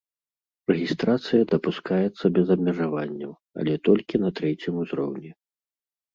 [0.71, 5.31] Рэгістрацыя дапускаецца без абмежаванняў, але толькі на трэцім узроўні.